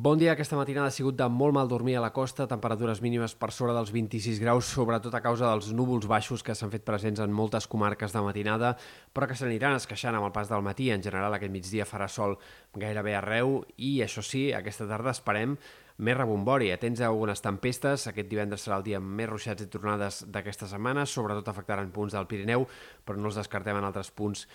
Bon 0.00 0.14
dia. 0.14 0.30
Aquesta 0.36 0.54
matinada 0.54 0.92
ha 0.92 0.94
sigut 0.94 1.16
de 1.18 1.26
molt 1.26 1.56
mal 1.56 1.66
dormir 1.66 1.96
a 1.98 2.02
la 2.04 2.12
costa, 2.14 2.44
temperatures 2.46 3.00
mínimes 3.02 3.32
per 3.34 3.48
sobre 3.50 3.72
dels 3.74 3.90
26 3.90 4.38
graus, 4.38 4.68
sobretot 4.70 5.16
a 5.16 5.20
causa 5.24 5.48
dels 5.48 5.72
núvols 5.74 6.06
baixos 6.06 6.44
que 6.46 6.54
s'han 6.54 6.70
fet 6.70 6.84
presents 6.86 7.18
en 7.24 7.34
moltes 7.34 7.66
comarques 7.66 8.14
de 8.14 8.22
matinada, 8.22 8.76
però 9.10 9.26
que 9.26 9.34
s'aniran 9.34 9.74
esqueixant 9.74 10.14
amb 10.14 10.28
el 10.28 10.36
pas 10.36 10.52
del 10.52 10.62
matí. 10.62 10.92
En 10.94 11.02
general, 11.02 11.34
aquest 11.34 11.50
migdia 11.50 11.88
farà 11.88 12.06
sol 12.06 12.38
gairebé 12.78 13.16
arreu 13.18 13.64
i, 13.74 13.96
això 14.06 14.22
sí, 14.22 14.52
aquesta 14.54 14.86
tarda 14.86 15.16
esperem 15.16 15.58
més 15.98 16.16
rebombori. 16.16 16.70
Atents 16.70 17.02
a 17.02 17.10
algunes 17.10 17.42
tempestes. 17.42 18.06
Aquest 18.06 18.30
divendres 18.30 18.68
serà 18.68 18.78
el 18.78 18.86
dia 18.86 19.02
amb 19.02 19.18
més 19.18 19.32
ruixats 19.34 19.66
i 19.66 19.72
tornades 19.72 20.22
d'aquesta 20.30 20.70
setmana, 20.70 21.10
sobretot 21.10 21.50
afectaran 21.50 21.90
punts 21.90 22.14
del 22.14 22.30
Pirineu, 22.30 22.70
però 23.02 23.18
no 23.18 23.32
els 23.32 23.42
descartem 23.42 23.82
en 23.82 23.90
altres 23.90 24.14
punts 24.14 24.46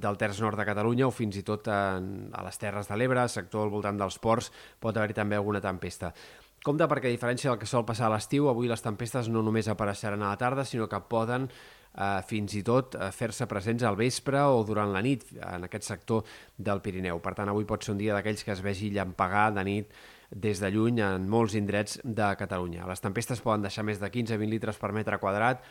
del 0.00 0.16
terç 0.20 0.40
nord 0.40 0.58
de 0.58 0.66
Catalunya 0.68 1.08
o 1.08 1.12
fins 1.14 1.36
i 1.40 1.44
tot 1.46 1.68
en, 1.72 2.30
a 2.32 2.44
les 2.46 2.58
Terres 2.60 2.88
de 2.88 2.98
l'Ebre, 2.98 3.26
sector 3.28 3.66
al 3.66 3.72
voltant 3.72 4.00
dels 4.00 4.18
ports, 4.22 4.50
pot 4.80 4.96
haver-hi 4.96 5.16
també 5.16 5.36
alguna 5.36 5.62
tempesta. 5.64 6.14
Compte 6.64 6.86
perquè, 6.88 7.10
a 7.10 7.12
diferència 7.12 7.50
del 7.50 7.60
que 7.60 7.68
sol 7.68 7.84
passar 7.84 8.06
a 8.08 8.14
l'estiu, 8.14 8.48
avui 8.48 8.70
les 8.70 8.80
tempestes 8.80 9.28
no 9.28 9.42
només 9.44 9.68
apareixeran 9.68 10.22
a 10.22 10.30
la 10.32 10.40
tarda, 10.40 10.64
sinó 10.64 10.88
que 10.88 11.00
poden 11.12 11.50
eh, 11.50 12.22
fins 12.24 12.54
i 12.56 12.62
tot 12.64 12.96
eh, 12.96 13.10
fer-se 13.12 13.44
presents 13.50 13.84
al 13.84 13.98
vespre 14.00 14.40
o 14.48 14.62
durant 14.64 14.92
la 14.94 15.02
nit 15.04 15.26
en 15.36 15.68
aquest 15.68 15.90
sector 15.90 16.24
del 16.56 16.80
Pirineu. 16.80 17.20
Per 17.20 17.34
tant, 17.36 17.52
avui 17.52 17.68
pot 17.68 17.84
ser 17.84 17.92
un 17.92 18.00
dia 18.00 18.16
d'aquells 18.16 18.46
que 18.46 18.54
es 18.56 18.64
vegi 18.64 18.88
llampagar 18.94 19.50
de 19.52 19.66
nit 19.68 19.92
des 20.34 20.58
de 20.58 20.70
lluny 20.72 21.02
en 21.04 21.28
molts 21.30 21.54
indrets 21.54 22.00
de 22.02 22.32
Catalunya. 22.40 22.88
Les 22.88 23.04
tempestes 23.04 23.44
poden 23.44 23.68
deixar 23.68 23.84
més 23.86 24.00
de 24.00 24.10
15-20 24.10 24.50
litres 24.56 24.80
per 24.80 24.90
metre 24.96 25.20
quadrat, 25.22 25.62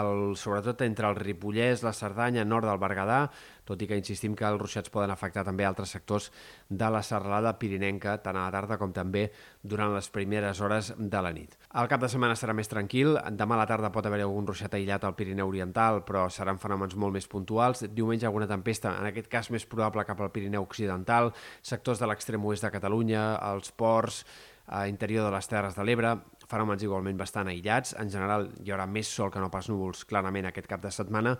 el, 0.00 0.34
sobretot 0.36 0.82
entre 0.86 1.08
el 1.08 1.18
Ripollès, 1.18 1.84
la 1.84 1.92
Cerdanya, 1.96 2.44
nord 2.44 2.66
del 2.68 2.80
Berguedà, 2.82 3.20
tot 3.64 3.80
i 3.80 3.88
que 3.88 3.96
insistim 3.96 4.34
que 4.36 4.44
els 4.44 4.60
ruixats 4.60 4.92
poden 4.92 5.12
afectar 5.14 5.44
també 5.46 5.64
altres 5.64 5.94
sectors 5.94 6.30
de 6.68 6.88
la 6.92 7.02
serralada 7.02 7.54
pirinenca, 7.58 8.18
tant 8.22 8.36
a 8.36 8.44
la 8.46 8.52
tarda 8.52 8.78
com 8.80 8.92
també 8.92 9.30
durant 9.62 9.94
les 9.94 10.10
primeres 10.12 10.60
hores 10.60 10.92
de 10.98 11.22
la 11.24 11.32
nit. 11.32 11.56
El 11.72 11.88
cap 11.90 12.02
de 12.02 12.10
setmana 12.12 12.36
serà 12.36 12.54
més 12.56 12.70
tranquil, 12.70 13.16
demà 13.32 13.56
a 13.56 13.62
la 13.62 13.68
tarda 13.70 13.92
pot 13.94 14.06
haver 14.06 14.20
algun 14.24 14.46
ruixat 14.50 14.76
aïllat 14.76 15.04
al 15.04 15.16
Pirineu 15.16 15.48
Oriental, 15.48 16.02
però 16.04 16.26
seran 16.30 16.60
fenòmens 16.60 16.96
molt 17.00 17.16
més 17.16 17.28
puntuals. 17.30 17.86
Diumenge 17.90 18.28
alguna 18.28 18.50
tempesta, 18.50 18.96
en 19.00 19.10
aquest 19.10 19.30
cas 19.32 19.50
més 19.54 19.66
probable 19.66 20.04
cap 20.04 20.20
al 20.20 20.32
Pirineu 20.34 20.66
Occidental, 20.68 21.32
sectors 21.62 22.02
de 22.02 22.10
l'extrem 22.10 22.44
oest 22.44 22.66
de 22.66 22.74
Catalunya, 22.74 23.30
els 23.54 23.72
ports, 23.72 24.24
a 24.66 24.86
interior 24.88 25.26
de 25.26 25.34
les 25.34 25.48
Terres 25.50 25.76
de 25.76 25.84
l'Ebre, 25.84 26.14
fenòmens 26.48 26.82
igualment 26.84 27.18
bastant 27.20 27.48
aïllats. 27.50 27.94
En 28.00 28.10
general 28.12 28.48
hi 28.64 28.72
haurà 28.72 28.86
més 28.88 29.08
sol 29.08 29.32
que 29.32 29.42
no 29.42 29.52
pas 29.52 29.68
núvols 29.68 30.04
clarament 30.08 30.48
aquest 30.48 30.68
cap 30.70 30.82
de 30.84 30.92
setmana. 30.94 31.36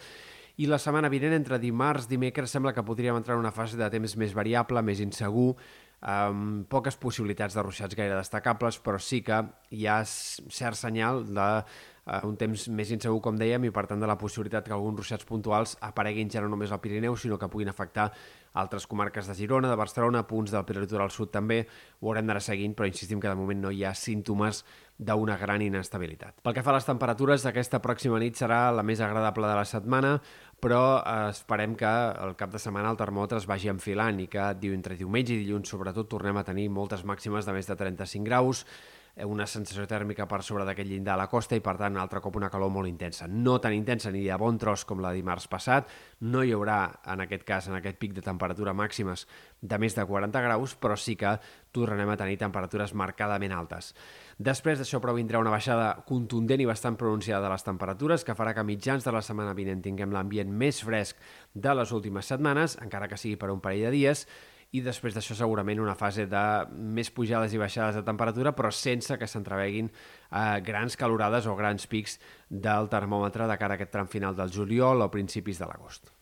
I 0.61 0.69
la 0.71 0.79
setmana 0.79 1.11
vinent, 1.11 1.35
entre 1.35 1.59
dimarts 1.59 2.07
i 2.07 2.15
dimecres, 2.15 2.53
sembla 2.55 2.75
que 2.75 2.85
podríem 2.87 3.17
entrar 3.19 3.35
en 3.35 3.43
una 3.43 3.55
fase 3.55 3.79
de 3.81 3.89
temps 3.91 4.15
més 4.21 4.37
variable, 4.37 4.85
més 4.87 5.01
insegur, 5.03 5.55
amb 6.05 6.69
poques 6.71 6.99
possibilitats 7.01 7.57
de 7.57 7.65
ruixats 7.65 7.97
gaire 7.97 8.15
destacables, 8.15 8.79
però 8.85 9.01
sí 9.01 9.23
que 9.25 9.41
hi 9.73 9.89
ha 9.89 10.03
cert 10.05 10.79
senyal 10.79 11.25
de 11.27 11.49
uh, 12.07 12.21
un 12.29 12.37
temps 12.41 12.69
més 12.69 12.93
insegur, 12.95 13.21
com 13.25 13.37
dèiem, 13.39 13.69
i 13.69 13.73
per 13.75 13.87
tant 13.91 14.01
de 14.01 14.09
la 14.09 14.17
possibilitat 14.21 14.67
que 14.69 14.75
alguns 14.77 15.01
ruixats 15.01 15.27
puntuals 15.29 15.77
apareguin 15.85 16.31
ja 16.31 16.43
no 16.45 16.51
només 16.53 16.73
al 16.73 16.81
Pirineu, 16.85 17.17
sinó 17.17 17.39
que 17.39 17.51
puguin 17.51 17.71
afectar 17.73 18.11
altres 18.55 18.87
comarques 18.87 19.27
de 19.27 19.35
Girona, 19.35 19.71
de 19.71 19.77
Barcelona, 19.77 20.23
punts 20.31 20.53
del 20.55 20.65
prelitoral 20.65 21.11
sud 21.11 21.33
també, 21.35 21.65
ho 22.01 22.11
haurem 22.11 22.27
d'anar 22.29 22.43
seguint, 22.45 22.75
però 22.77 22.87
insistim 22.87 23.21
que 23.21 23.29
de 23.31 23.39
moment 23.39 23.65
no 23.65 23.73
hi 23.75 23.83
ha 23.85 23.95
símptomes 23.99 24.63
d'una 24.99 25.37
gran 25.41 25.63
inestabilitat. 25.65 26.39
Pel 26.45 26.55
que 26.55 26.63
fa 26.63 26.71
a 26.71 26.79
les 26.79 26.87
temperatures, 26.87 27.47
aquesta 27.51 27.83
pròxima 27.83 28.21
nit 28.23 28.39
serà 28.39 28.69
la 28.71 28.87
més 28.87 29.03
agradable 29.03 29.51
de 29.51 29.57
la 29.59 29.67
setmana, 29.67 30.17
però 30.63 30.83
eh, 31.01 31.31
esperem 31.33 31.75
que 31.77 31.91
el 32.25 32.37
cap 32.39 32.55
de 32.55 32.63
setmana 32.63 32.93
el 32.95 33.01
termòmetre 33.01 33.43
es 33.43 33.49
vagi 33.51 33.73
enfilant 33.73 34.23
i 34.23 34.29
que 34.31 34.53
entre 34.71 34.95
diumenge 34.97 35.35
i 35.35 35.43
dilluns 35.43 35.75
sobretot 35.75 36.09
tornem 36.09 36.39
a 36.39 36.47
tenir 36.47 36.69
moltes 36.71 37.03
màximes 37.05 37.45
de 37.45 37.57
més 37.57 37.67
de 37.67 37.77
35 37.81 38.25
graus, 38.31 38.63
Eh, 38.65 39.04
una 39.23 39.47
sensació 39.47 39.85
tèrmica 39.87 40.27
per 40.27 40.41
sobre 40.43 40.65
d'aquest 40.67 40.89
llindar 40.91 41.15
a 41.15 41.21
la 41.21 41.29
costa 41.31 41.55
i, 41.55 41.63
per 41.63 41.77
tant, 41.79 41.95
altre 42.01 42.19
cop 42.21 42.35
una 42.35 42.49
calor 42.51 42.73
molt 42.75 42.89
intensa. 42.91 43.29
No 43.31 43.61
tan 43.63 43.75
intensa 43.77 44.11
ni 44.11 44.25
de 44.27 44.37
bon 44.41 44.59
tros 44.59 44.83
com 44.85 44.99
la 45.03 45.13
dimarts 45.15 45.47
passat, 45.51 45.91
no 46.27 46.43
hi 46.43 46.51
haurà, 46.57 46.79
en 47.13 47.23
aquest 47.23 47.45
cas, 47.47 47.69
en 47.71 47.77
aquest 47.79 48.01
pic 48.03 48.17
de 48.17 48.25
temperatura 48.27 48.75
màximes 48.75 49.27
de 49.63 49.79
més 49.79 49.95
de 49.95 50.05
40 50.05 50.43
graus, 50.43 50.75
però 50.75 50.97
sí 50.99 51.15
que 51.17 51.37
tornarem 51.75 52.11
a 52.11 52.17
tenir 52.19 52.41
temperatures 52.43 52.95
marcadament 52.95 53.55
altes. 53.55 53.93
Després 54.39 54.81
d'això, 54.81 54.99
però, 54.99 55.15
vindrà 55.15 55.39
una 55.39 55.55
baixada 55.55 55.93
contundent 56.09 56.65
i 56.65 56.67
bastant 56.67 56.99
pronunciada 56.99 57.47
de 57.47 57.53
les 57.55 57.67
temperatures 57.67 58.27
que 58.27 58.35
farà 58.35 58.55
que 58.55 58.65
a 58.65 58.67
mitjans 58.67 59.07
de 59.07 59.15
la 59.15 59.23
setmana 59.23 59.55
vinent 59.55 59.83
tinguem 59.83 60.11
l'ambient 60.11 60.51
més 60.51 60.83
fresc 60.83 61.23
de 61.55 61.75
les 61.79 61.95
últimes 61.95 62.27
setmanes, 62.27 62.79
encara 62.83 63.07
que 63.07 63.21
sigui 63.21 63.39
per 63.39 63.53
un 63.55 63.63
parell 63.63 63.87
de 63.87 63.95
dies, 63.95 64.27
i 64.75 64.83
després 64.83 65.15
d'això 65.15 65.37
segurament 65.39 65.83
una 65.83 65.95
fase 65.99 66.27
de 66.31 66.45
més 66.97 67.11
pujades 67.15 67.55
i 67.55 67.61
baixades 67.61 67.99
de 67.99 68.05
temperatura, 68.07 68.55
però 68.57 68.73
sense 68.75 69.19
que 69.21 69.29
s'entreveguin 69.31 69.91
eh, 69.91 70.59
grans 70.67 70.99
calorades 70.99 71.47
o 71.47 71.55
grans 71.59 71.87
pics 71.91 72.19
del 72.49 72.91
termòmetre 72.91 73.49
de 73.51 73.59
cara 73.61 73.79
a 73.79 73.81
aquest 73.81 73.95
tram 73.95 74.11
final 74.11 74.37
del 74.39 74.53
juliol 74.55 75.07
o 75.07 75.11
principis 75.15 75.63
de 75.63 75.71
l'agost. 75.71 76.14